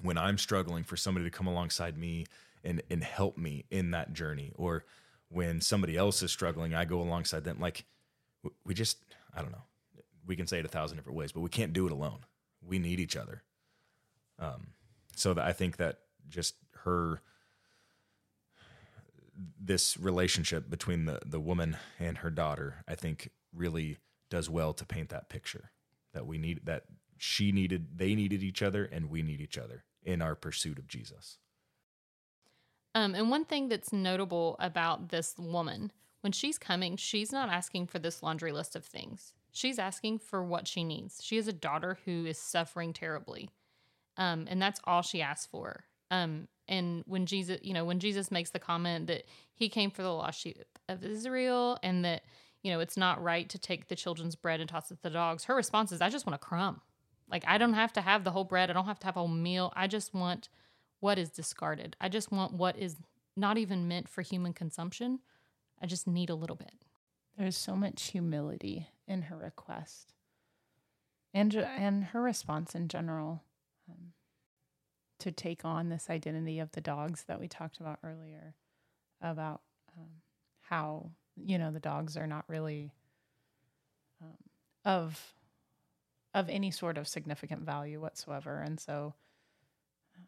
[0.02, 2.26] when I'm struggling for somebody to come alongside me
[2.64, 4.86] and, and help me in that journey, or
[5.30, 7.60] when somebody else is struggling, I go alongside them.
[7.60, 7.86] Like
[8.66, 8.98] we just,
[9.36, 9.64] I don't know,
[10.26, 12.20] we can say it a thousand different ways, but we can't do it alone.
[12.62, 13.44] We need each other.
[14.40, 14.68] Um,
[15.16, 17.22] so that I think that just her
[19.60, 23.98] this relationship between the the woman and her daughter, I think really
[24.30, 25.72] does well to paint that picture
[26.14, 26.84] that we need that
[27.18, 30.88] she needed they needed each other and we need each other in our pursuit of
[30.88, 31.38] Jesus.
[32.96, 37.88] Um, and one thing that's notable about this woman, when she's coming, she's not asking
[37.88, 39.34] for this laundry list of things.
[39.52, 41.20] She's asking for what she needs.
[41.24, 43.50] She has a daughter who is suffering terribly.
[44.18, 45.86] Um, and that's all she asks for.
[46.10, 50.04] Um, and when Jesus, you know, when Jesus makes the comment that he came for
[50.04, 50.58] the lost sheep
[50.90, 52.24] of Israel and that,
[52.62, 55.10] you know, it's not right to take the children's bread and toss it to the
[55.10, 56.82] dogs, her response is, I just want a crumb.
[57.30, 58.70] Like, I don't have to have the whole bread.
[58.70, 59.74] I don't have to have a whole meal.
[59.76, 60.50] I just want
[61.00, 61.96] what is discarded.
[62.00, 62.96] I just want what is
[63.36, 65.20] not even meant for human consumption.
[65.82, 66.72] I just need a little bit.
[67.38, 70.14] There's so much humility in her request
[71.34, 73.44] and, and her response in general.
[73.90, 74.14] Um,
[75.20, 78.54] to take on this identity of the dogs that we talked about earlier
[79.22, 79.62] about
[79.98, 80.10] um,
[80.62, 82.92] how you know the dogs are not really
[84.22, 84.38] um,
[84.86, 85.34] of
[86.34, 88.60] of any sort of significant value whatsoever.
[88.60, 89.16] And so
[90.16, 90.26] um,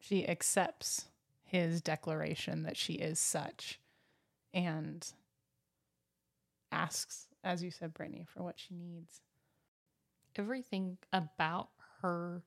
[0.00, 1.06] she accepts
[1.44, 3.78] his declaration that she is such
[4.52, 5.06] and
[6.72, 9.20] asks as you said brittany for what she needs.
[10.36, 11.68] Everything about
[12.02, 12.42] her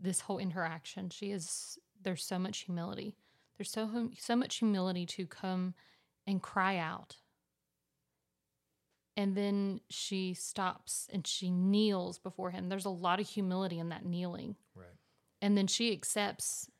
[0.00, 1.10] this whole interaction.
[1.10, 3.16] She is there's so much humility.
[3.56, 5.74] There's so so much humility to come
[6.26, 7.16] and cry out.
[9.16, 12.68] And then she stops and she kneels before him.
[12.68, 14.56] There's a lot of humility in that kneeling.
[14.74, 14.86] Right.
[15.42, 16.70] and then she accepts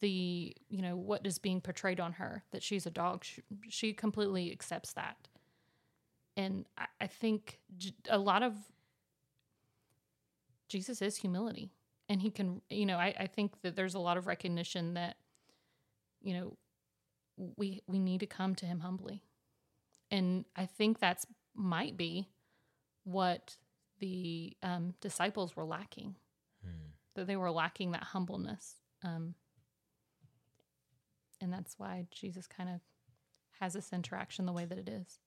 [0.00, 3.24] the you know what is being portrayed on her that she's a dog.
[3.24, 5.28] She, she completely accepts that.
[6.36, 7.58] And I, I think
[8.08, 8.54] a lot of
[10.70, 11.72] jesus is humility.
[12.08, 15.16] And he can you know I, I think that there's a lot of recognition that
[16.22, 16.56] you know
[17.56, 19.22] we we need to come to him humbly.
[20.10, 22.28] And i think that's might be
[23.04, 23.56] what
[23.98, 26.16] the um, disciples were lacking.
[27.16, 29.34] That they were lacking that humbleness um,
[31.40, 32.80] and that's why jesus kind of
[33.60, 35.20] has this interaction the way that it is.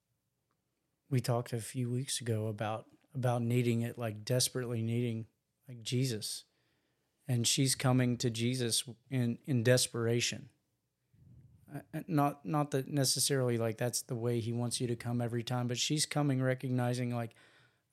[1.09, 5.27] We talked a few weeks ago about about needing it like desperately needing
[5.67, 6.45] like Jesus.
[7.27, 10.49] And she's coming to Jesus in in desperation.
[11.73, 15.21] Uh, uh, Not not that necessarily like that's the way he wants you to come
[15.21, 17.35] every time, but she's coming recognizing like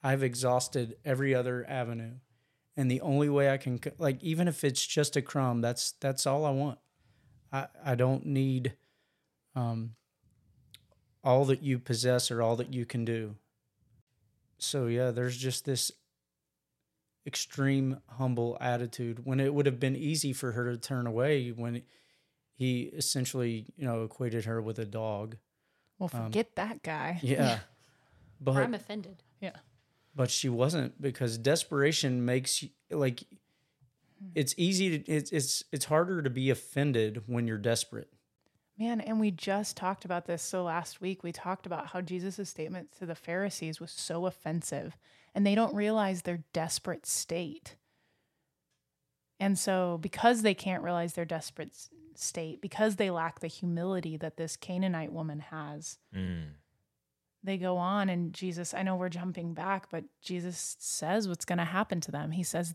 [0.03, 2.15] I've exhausted every other avenue.
[2.77, 6.27] And the only way I can like even if it's just a crumb, that's that's
[6.27, 6.79] all I want.
[7.53, 8.75] I I don't need
[9.55, 9.95] um
[11.23, 13.37] all that you possess or all that you can do.
[14.59, 15.93] So yeah, there's just this
[17.27, 21.83] extreme humble attitude when it would have been easy for her to turn away when
[22.55, 25.37] he essentially, you know, equated her with a dog.
[25.99, 27.19] Well, um, forget that guy.
[27.23, 27.59] Yeah.
[28.43, 29.23] But I'm offended.
[29.41, 29.57] Yeah.
[30.17, 33.23] but she wasn't because desperation makes you like
[34.35, 38.09] it's easy to it's it's it's harder to be offended when you're desperate.
[38.79, 40.43] Man, and we just talked about this.
[40.43, 44.97] So last week we talked about how Jesus' statement to the Pharisees was so offensive
[45.35, 47.77] and they don't realize their desperate state.
[49.39, 51.75] And so, because they can't realize their desperate
[52.15, 56.55] state, because they lack the humility that this Canaanite woman has, Mm.
[57.43, 61.59] they go on and Jesus, I know we're jumping back, but Jesus says what's going
[61.59, 62.33] to happen to them.
[62.33, 62.75] He says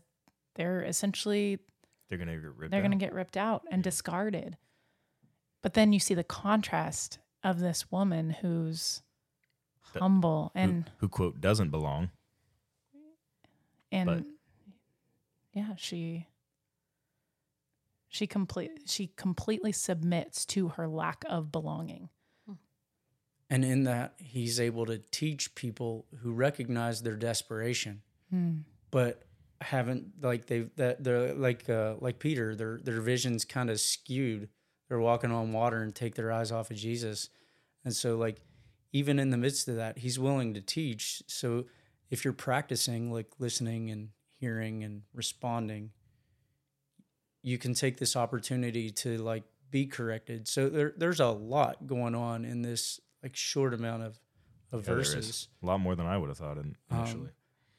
[0.56, 1.60] they're essentially
[2.08, 4.56] They're gonna get ripped they're going to get ripped out and discarded.
[5.62, 9.02] But then you see the contrast of this woman who's
[9.92, 12.10] That- humble who, and who quote doesn't belong.
[13.92, 14.24] And but-
[15.52, 16.26] yeah, she
[18.08, 22.08] she complete she completely submits to her lack of belonging.
[23.48, 28.02] And in that he's able to teach people who recognize their desperation
[28.90, 29.22] but
[29.60, 34.48] haven't like they've that they're like uh like Peter, their their vision's kind of skewed.
[34.88, 37.28] They're walking on water and take their eyes off of Jesus.
[37.84, 38.40] And so like
[38.92, 41.22] even in the midst of that, he's willing to teach.
[41.28, 41.66] So
[42.10, 45.90] if you're practicing like listening and hearing and responding,
[47.42, 50.48] you can take this opportunity to like be corrected.
[50.48, 54.18] So there there's a lot going on in this like short amount of
[54.72, 55.48] of Yeah, verses.
[55.62, 57.30] A lot more than I would have thought Um, initially.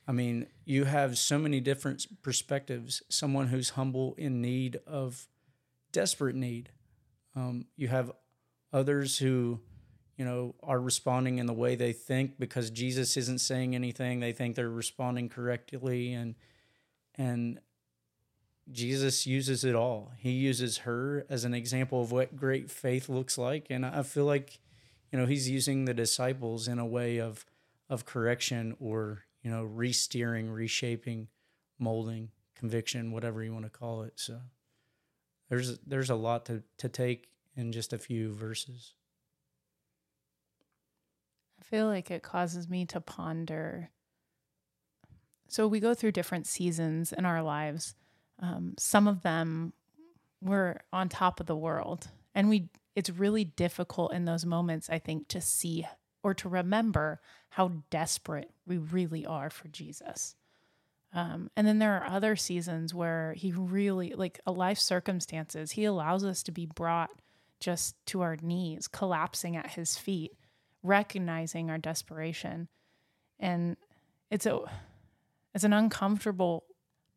[0.08, 3.04] I mean, you have so many different perspectives.
[3.10, 5.28] Someone who's humble in need of
[5.92, 6.72] desperate need.
[7.36, 8.12] Um, you have
[8.72, 9.60] others who,
[10.17, 14.19] you know, are responding in the way they think because Jesus isn't saying anything.
[14.19, 16.36] They think they're responding correctly, and
[17.15, 17.60] and
[18.71, 20.12] Jesus uses it all.
[20.17, 24.25] He uses her as an example of what great faith looks like, and I feel
[24.25, 24.60] like,
[25.12, 27.45] you know, he's using the disciples in a way of
[27.89, 31.27] of correction or you know re-steering reshaping
[31.80, 34.39] molding conviction whatever you want to call it so
[35.49, 38.93] there's there's a lot to to take in just a few verses
[41.69, 43.89] feel like it causes me to ponder.
[45.47, 47.95] So we go through different seasons in our lives.
[48.41, 49.73] Um, some of them
[50.41, 54.99] we're on top of the world, and we it's really difficult in those moments, I
[54.99, 55.86] think, to see
[56.23, 60.36] or to remember how desperate we really are for Jesus.
[61.13, 65.86] Um, and then there are other seasons where he really, like a life circumstances, he
[65.86, 67.12] allows us to be brought
[67.60, 70.34] just to our knees, collapsing at his feet,
[70.88, 72.67] recognizing our desperation.
[73.39, 73.78] And
[74.32, 74.60] it's a
[75.54, 76.65] it's an uncomfortable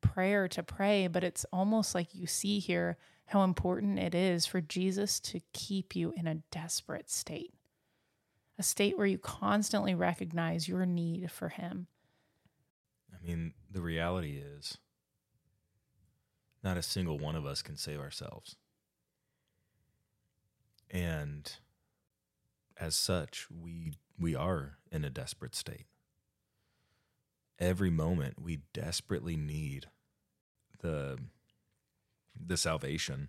[0.00, 4.60] prayer to pray, but it's almost like you see here how important it is for
[4.60, 7.54] Jesus to keep you in a desperate state.
[8.58, 11.86] A state where you constantly recognize your need for him.
[13.12, 14.78] I mean, the reality is
[16.62, 18.56] not a single one of us can save ourselves.
[20.90, 21.50] And
[22.80, 25.86] as such, we we are in a desperate state.
[27.58, 29.86] Every moment we desperately need
[30.80, 31.18] the
[32.34, 33.28] the salvation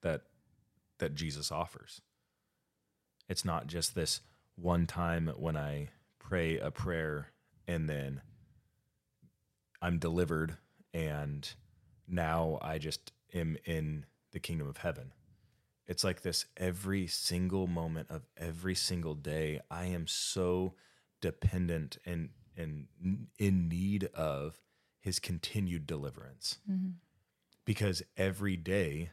[0.00, 0.22] that
[0.98, 2.00] that Jesus offers.
[3.28, 4.20] It's not just this
[4.56, 7.28] one time when I pray a prayer
[7.66, 8.22] and then
[9.80, 10.56] I'm delivered
[10.94, 11.48] and
[12.08, 15.12] now I just am in the kingdom of heaven.
[15.86, 19.60] It's like this every single moment of every single day.
[19.70, 20.74] I am so
[21.20, 22.86] dependent and and
[23.38, 24.60] in need of
[25.00, 26.58] his continued deliverance.
[26.70, 26.90] Mm-hmm.
[27.64, 29.10] Because every day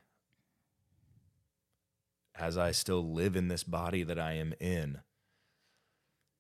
[2.36, 5.01] as I still live in this body that I am in,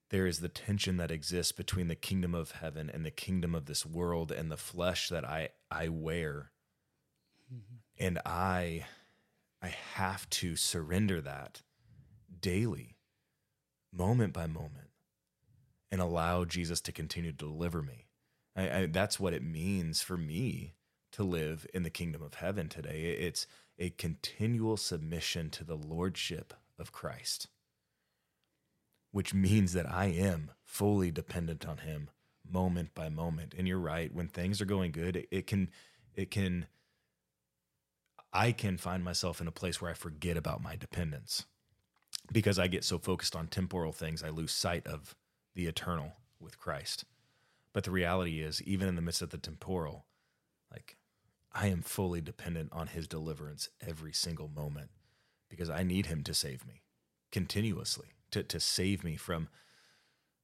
[0.09, 3.65] there is the tension that exists between the kingdom of heaven and the kingdom of
[3.65, 6.51] this world and the flesh that I I wear.
[7.53, 8.05] Mm-hmm.
[8.05, 8.85] And I
[9.61, 11.61] I have to surrender that
[12.41, 12.97] daily
[13.91, 14.89] moment by moment
[15.91, 18.05] and allow Jesus to continue to deliver me.
[18.55, 20.75] I, I, that's what it means for me
[21.11, 23.17] to live in the kingdom of heaven today.
[23.19, 23.47] It's
[23.77, 27.47] a continual submission to the lordship of Christ,
[29.11, 32.09] which means that I am fully dependent on him
[32.49, 33.53] moment by moment.
[33.57, 35.69] And you're right, when things are going good, it, it can
[36.15, 36.67] it can
[38.31, 41.45] I can find myself in a place where I forget about my dependence.
[42.31, 45.15] Because I get so focused on temporal things, I lose sight of
[45.55, 47.05] the eternal with Christ.
[47.73, 50.05] But the reality is, even in the midst of the temporal,
[50.71, 50.97] like
[51.53, 54.89] I am fully dependent on his deliverance every single moment
[55.49, 56.83] because I need him to save me
[57.31, 59.49] continuously, to, to save me from,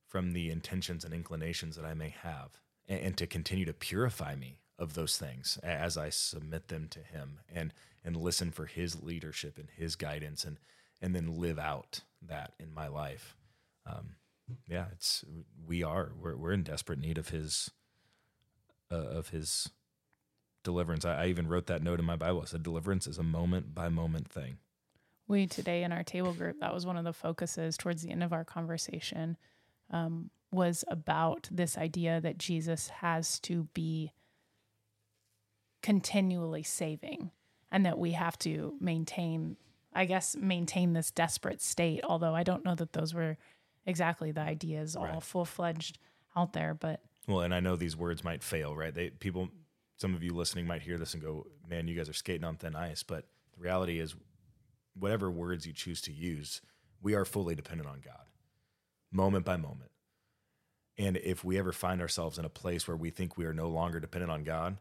[0.07, 4.36] from the intentions and inclinations that I may have, and, and to continue to purify
[4.36, 7.73] me of those things as I submit them to him and,
[8.03, 10.57] and listen for his leadership and his guidance and,
[11.01, 13.36] and then live out that in my life.
[13.86, 14.15] Um,
[14.67, 15.23] yeah, it's
[15.65, 17.71] we are we're we're in desperate need of his
[18.91, 19.69] uh, of his
[20.63, 21.05] deliverance.
[21.05, 22.41] I, I, even wrote that note in my Bible.
[22.41, 24.57] I said deliverance is a moment by moment thing.
[25.28, 28.23] We today in our table group that was one of the focuses towards the end
[28.23, 29.38] of our conversation
[29.89, 34.11] um, was about this idea that Jesus has to be
[35.86, 37.29] continually saving
[37.71, 39.55] and that we have to maintain
[39.93, 43.38] I guess maintain this desperate state although I don't know that those were
[43.86, 45.23] exactly the ideas all right.
[45.23, 45.99] full fledged
[46.36, 46.73] out there.
[46.73, 48.93] But well, and I know these words might fail, right?
[48.93, 49.49] They people,
[49.97, 52.57] some of you listening might hear this and go, "Man, you guys are skating on
[52.57, 53.25] thin ice." But
[53.55, 54.15] the reality is,
[54.93, 56.61] whatever words you choose to use,
[57.01, 58.25] we are fully dependent on God,
[59.11, 59.91] moment by moment.
[60.97, 63.67] And if we ever find ourselves in a place where we think we are no
[63.67, 64.77] longer dependent on God,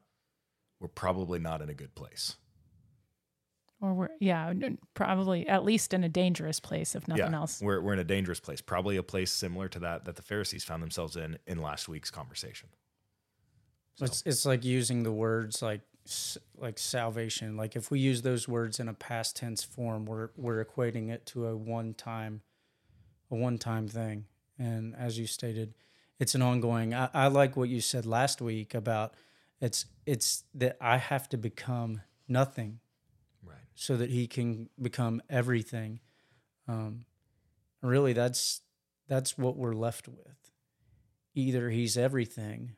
[0.80, 2.36] we're probably not in a good place.
[3.80, 4.52] Or we're yeah
[4.94, 7.60] probably at least in a dangerous place if nothing yeah, else.
[7.60, 10.64] we're, we're in a dangerous place probably a place similar to that that the pharisees
[10.64, 12.70] found themselves in in last week's conversation.
[13.96, 14.06] So.
[14.06, 15.82] it's, it's like using the words like
[16.56, 17.56] like salvation.
[17.56, 21.26] Like if we use those words in a past tense form we're we're equating it
[21.26, 22.40] to a one time
[23.30, 24.24] a one time thing.
[24.58, 25.74] And as you stated
[26.18, 29.14] it's an ongoing I, I like what you said last week about
[29.61, 32.80] it's it's that i have to become nothing
[33.74, 36.00] so that he can become everything.
[36.68, 37.05] Um,
[37.82, 38.62] really, that's
[39.09, 40.50] that's what we're left with.
[41.34, 42.76] Either he's everything,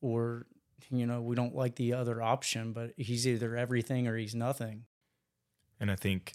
[0.00, 0.46] or
[0.90, 4.84] you know we don't like the other option, but he's either everything or he's nothing.
[5.80, 6.34] And I think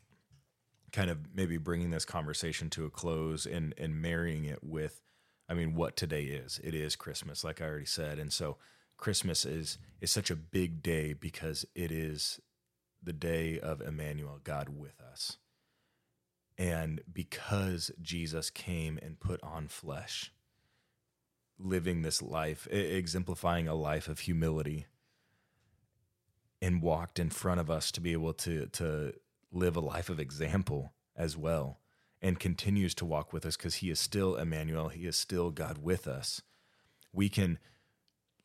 [0.91, 5.01] kind of maybe bringing this conversation to a close and and marrying it with
[5.47, 6.59] I mean what today is.
[6.63, 8.19] It is Christmas like I already said.
[8.19, 8.57] And so
[8.97, 12.39] Christmas is is such a big day because it is
[13.01, 15.37] the day of Emmanuel, God with us.
[16.57, 20.31] And because Jesus came and put on flesh,
[21.59, 24.87] living this life, exemplifying a life of humility,
[26.61, 29.13] and walked in front of us to be able to, to
[29.51, 31.79] live a life of example as well,
[32.25, 35.77] and continues to walk with us because he is still Emmanuel, he is still God
[35.77, 36.41] with us.
[37.13, 37.59] We can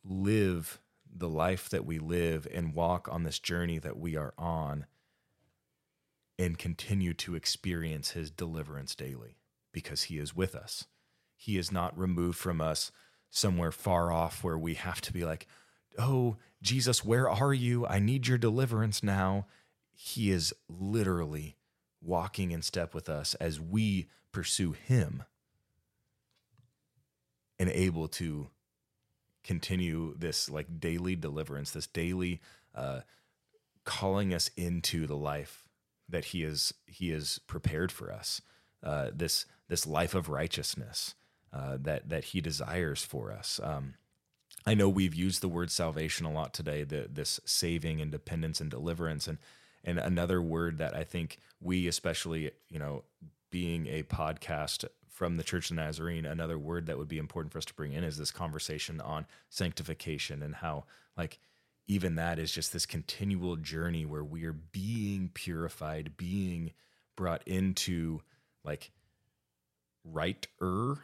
[0.05, 4.85] live the life that we live and walk on this journey that we are on
[6.39, 9.39] and continue to experience his deliverance daily
[9.73, 10.85] because he is with us.
[11.35, 12.93] He is not removed from us
[13.31, 15.47] somewhere far off where we have to be like,
[15.99, 17.87] Oh, Jesus, where are you?
[17.87, 19.47] I need your deliverance now.
[19.91, 21.57] He is literally
[22.03, 25.25] walking in step with us as we pursue him
[27.59, 28.49] and able to
[29.45, 32.41] continue this like daily deliverance, this daily
[32.75, 33.01] uh,
[33.85, 35.69] calling us into the life
[36.09, 38.41] that He is He is prepared for us.
[38.83, 41.15] Uh, this this life of righteousness
[41.53, 43.61] uh, that that He desires for us.
[43.63, 43.95] Um,
[44.67, 46.85] I know we've used the word salvation a lot today.
[46.85, 49.39] The, this saving, independence, and deliverance, and
[49.85, 53.05] and another word that I think we, especially you know,
[53.51, 57.59] being a podcast from the Church of Nazarene, another word that would be important for
[57.59, 60.85] us to bring in is this conversation on sanctification and how,
[61.17, 61.39] like,
[61.87, 66.71] even that is just this continual journey where we are being purified, being
[67.17, 68.21] brought into
[68.65, 68.93] like
[70.05, 70.99] righter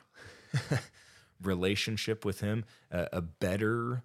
[1.43, 4.03] relationship with Him, a, a better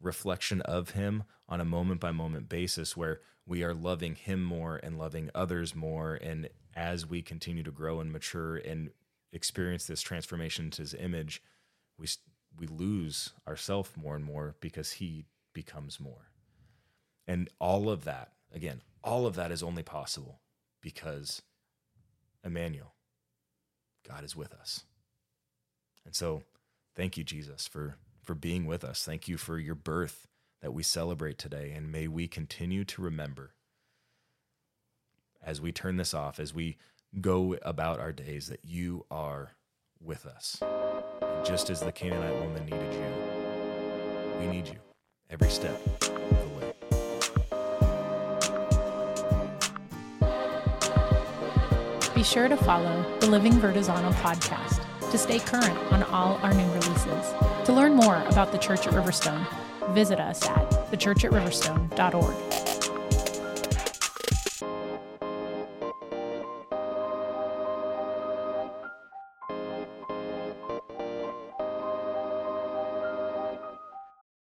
[0.00, 4.80] reflection of Him on a moment by moment basis where we are loving Him more
[4.82, 6.14] and loving others more.
[6.14, 8.90] And as we continue to grow and mature and
[9.32, 11.42] experience this transformation to his image,
[11.98, 12.06] we
[12.58, 16.30] we lose ourself more and more because he becomes more.
[17.26, 20.40] And all of that, again, all of that is only possible
[20.80, 21.42] because
[22.44, 22.94] Emmanuel,
[24.06, 24.84] God is with us.
[26.04, 26.42] And so,
[26.96, 29.04] thank you, Jesus, for, for being with us.
[29.04, 30.26] Thank you for your birth
[30.62, 31.72] that we celebrate today.
[31.74, 33.54] And may we continue to remember
[35.42, 36.76] as we turn this off, as we
[37.20, 39.56] go about our days, that you are
[40.02, 40.58] with us.
[40.60, 43.04] And just as the Canaanite woman needed you,
[44.38, 44.78] we need you
[45.30, 46.72] every step of the way.
[52.14, 56.66] Be sure to follow the Living Vertizano podcast to stay current on all our new
[56.72, 57.34] releases.
[57.64, 59.46] To learn more about the Church at Riverstone,
[59.94, 62.69] visit us at thechurchatriverstone.org.